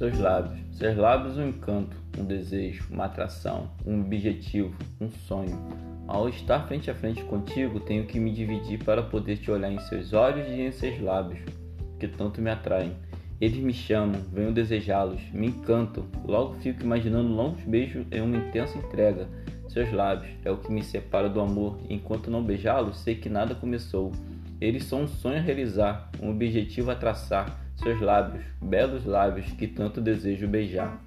[0.00, 0.58] Seus lábios.
[0.72, 5.54] Seus lábios um encanto, um desejo, uma atração, um objetivo, um sonho.
[6.08, 9.78] Ao estar frente a frente contigo, tenho que me dividir para poder te olhar em
[9.80, 11.40] seus olhos e em seus lábios,
[11.98, 12.96] que tanto me atraem.
[13.38, 16.06] Eles me chamam, venho desejá-los, me encantam.
[16.24, 19.28] Logo fico imaginando longos beijos em uma intensa entrega.
[19.68, 23.54] Seus lábios é o que me separa do amor, enquanto não beijá-los, sei que nada
[23.54, 24.12] começou.
[24.60, 27.58] Eles são um sonho a realizar, um objetivo a traçar.
[27.76, 31.00] Seus lábios, belos lábios que tanto desejo beijar.